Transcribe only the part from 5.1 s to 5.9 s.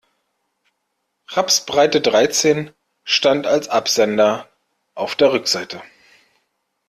der Rückseite.